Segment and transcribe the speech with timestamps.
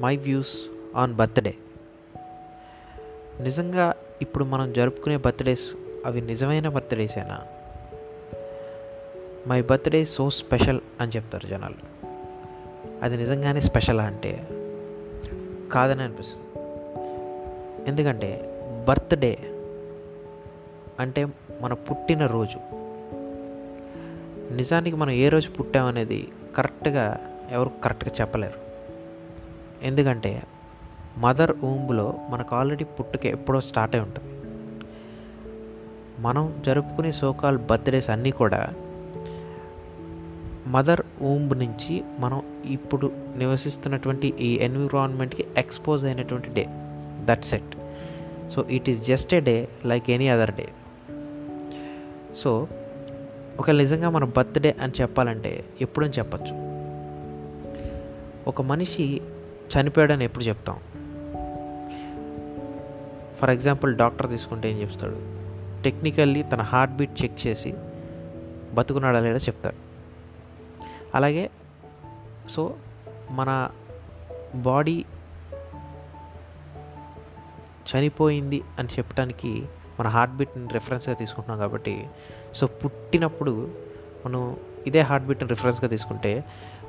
[0.00, 0.58] My views
[0.96, 1.54] on birthday.
[3.40, 5.72] నిజంగా ఇప్పుడు మనం జరుపుకునే బర్త్డేస్
[6.06, 7.38] అవి నిజమైన బర్త్డేసేనా
[9.46, 11.74] మై బర్త్డే సో స్పెషల్ అని చెప్తారు జనాలు.
[13.02, 14.48] అది నిజంగానే స్పెషల్ అంటే?
[15.72, 16.44] కాదని అనిపిస్తుంది.
[17.88, 18.58] ఎందుకంటే
[18.88, 19.38] బర్త్డే
[21.00, 21.26] అంటే
[21.60, 22.58] మన పుట్టిన రోజు.
[24.52, 27.20] నిజానికి మనం ఏ రోజు పుట్టామనేది కరెక్ట్గా
[27.50, 28.67] ఎవరు కరెక్ట్గా చెప్పలేరు.
[29.82, 30.42] ఎందుకంటే
[31.18, 34.34] మదర్ ఊంబులో మనకు ఆల్రెడీ పుట్టుక ఎప్పుడో స్టార్ట్ అయి ఉంటుంది.
[36.18, 38.74] మనం జరుపుకునే సోకాల్ బర్త్డేస్ అన్నీ కూడా
[40.66, 46.66] మదర్ ఊంబ్ నుంచి మనం ఇప్పుడు నివసిస్తున్నటువంటి ఈ ఎన్విరాన్మెంట్కి ఎక్స్పోజ్ అయినటువంటి day.
[47.24, 47.76] That said
[48.50, 50.68] so it is just a day like any other day
[52.36, 52.68] so
[53.58, 56.68] ఒక నిజంగా మన బర్త్డే అని చెప్పాలంటే ఎప్పుడని చెప్పచ్చు.
[58.46, 59.20] ఒక మనిషి
[59.76, 60.78] చనిపోయాడని ఎప్పుడు చెప్తాం?
[63.38, 65.38] ఫర్ ఎగ్జాంపుల్ డాక్టర్ తీసుకుంటే ఏం చెప్తాడు?
[65.82, 67.74] టెక్నికల్లీ తన హార్ట్ బీట్ చెక్ చేసి
[68.74, 69.76] బతుకున్నాడా లేదో చెప్తారు
[71.14, 71.50] అలాగే
[72.48, 72.74] సో
[73.30, 73.70] మన
[74.54, 75.04] బాడీ
[77.88, 79.66] చనిపోయింది అని చెప్పడానికి
[80.00, 82.06] మన హార్ట్ బీట్ని రిఫరెన్స్గా తీసుకుంటున్నాం కాబట్టి
[82.54, 83.70] సో పుట్టినప్పుడు
[84.26, 86.44] మనం ఇదే హార్ట్ బీట్ని రిఫరెన్స్గా తీసుకుంటే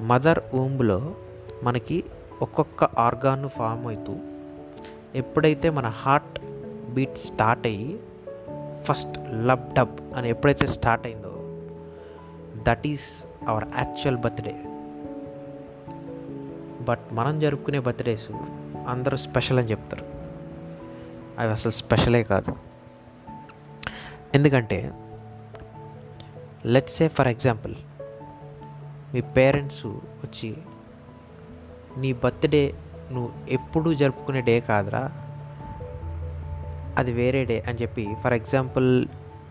[0.00, 1.14] మదర్ ఊంబ్లో
[1.62, 2.04] మనకి
[2.42, 4.16] ఒక్కొక్క ఆర్గాన్ ఫామ్ అవుతూ
[5.14, 6.40] ఎప్పుడైతే మన హార్ట్
[6.90, 8.00] బీట్ స్టార్ట్ అయ్యి
[8.84, 11.36] ఫస్ట్ లబ్ డబ్ అని ఎప్పుడైతే స్టార్ట్ అయిందో
[12.62, 14.62] that is our actual birthday.
[16.88, 18.30] But మనం జరుపుకునే బర్త్డేస్
[18.88, 20.06] అందరూ స్పెషల్ అని చెప్తారు.
[21.38, 22.56] అవి అసలు స్పెషలే కాదు.
[24.34, 24.92] ఎందుకంటే
[26.66, 27.74] లెట్స్ సే ఫర్ ఎగ్జాంపుల్
[29.14, 30.56] మీ పేరెంట్స్ వచ్చి
[31.98, 32.74] నీ బర్త్డే
[33.12, 35.12] నువ్వు ఎప్పుడూ జరుపుకునే డే కాదురా.
[36.98, 39.06] అది వేరే డే అని చెప్పి for example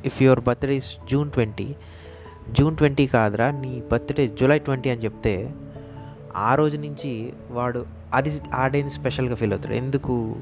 [0.05, 1.75] if your birthday is June twenty
[2.51, 5.53] June twenty కాదురా నీ బర్త్డే జూలై ట్వంటీ అని చెప్తే
[6.35, 9.73] ఆ రోజు నుంచి వాడు అది ఆ డేని స్పెషల్గా ఫీల్ అవుతాడు.
[9.73, 10.35] ఎందుకు?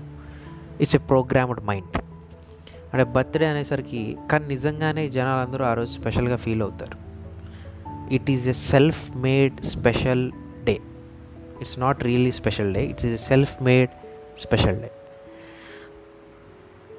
[0.81, 1.97] ఇట్స్ ఎ ప్రోగ్రామ్డ్ మైండ్
[2.93, 6.97] అంటే బర్త్డే అనేసరికి కానీ నిజంగానే జనాలందరూ ఆ రోజు స్పెషల్గా ఫీల్ అవుతారు.
[8.13, 10.31] It is a self made special
[11.59, 13.91] it's not really special day it's is self made
[14.37, 14.89] special day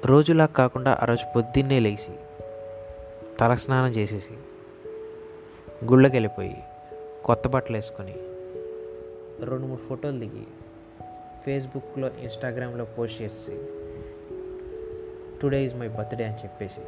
[0.05, 2.13] రోజులా కాకుండా ఆ రోజు పొద్దున్నే లేచి
[3.39, 4.35] తలస్నానం చేసేసి
[5.85, 6.57] గుళ్ళకి వెళ్ళిపోయి
[7.25, 8.15] కొత్త బట్టలు వేసుకొని
[9.49, 10.45] రెండు మూడు ఫోటోలు దిగి
[11.45, 13.55] ఫేస్బుక్లో ఇన్స్టాగ్రామ్లో పోస్ట్ చేసి
[15.41, 16.83] టుడే ఈజ్ మై బర్త్డే అని చెప్పేసి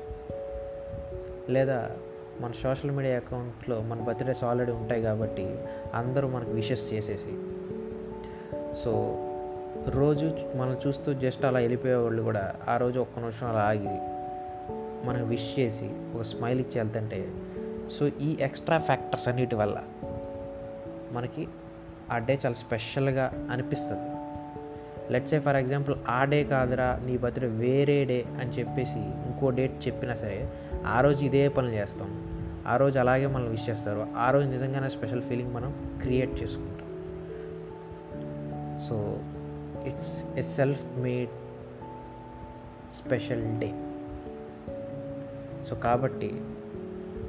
[1.49, 1.77] లేదా
[2.41, 5.45] మన సోషల్ మీడియా అకౌంట్లో మన బర్త్డేస్ ఆల్రెడీ ఉంటాయి కాబట్టి
[5.93, 7.33] అందరూ మనకు విషెస్ చేసేసి
[8.77, 9.15] సో
[9.89, 13.99] రోజు మనం చూస్తూ జస్ట్ అలా వెళ్ళిపోయే వాళ్ళు కూడా ఆ రోజు ఒక్క నిమిషం అలా ఆగి
[15.07, 17.27] మనకు విష్ చేసి ఒక స్మైల్ ఇచ్చి వెళ్తుంటే
[17.91, 19.83] సో ఈ ఎక్స్ట్రా ఫ్యాక్టర్స్ అన్నిటి వల్ల
[21.11, 21.47] మనకి
[22.11, 24.09] ఆ డే చాలా స్పెషల్గా అనిపిస్తుంది.
[25.13, 29.87] లెట్స్ సే ఫర్ ఎగ్జాంపుల్ ఆ డే కాదురా నీ బర్త్డే వేరే డే అని చెప్పేసి ఇంకో డేట్
[29.87, 30.49] చెప్పినా సరే
[30.85, 32.31] ఆ రోజు ఇదే పనులు చేస్తాం.
[32.67, 34.07] ఆ రోజు అలాగే మనం విష్ చేస్తారు.
[34.17, 36.70] ఆ రోజు నిజంగానే స్పెషల్ ఫీలింగ్ మనం క్రియేట్ చేసుకుంటాం.
[38.87, 39.17] So
[39.85, 41.29] it's a self made
[42.93, 43.69] special day
[45.65, 46.41] so కాబట్టి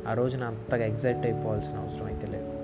[0.09, 2.63] ఆ రోజున అంతగా ఎగ్జైట్ అయిపోవాల్సిన అవసరం అయితే లేదు.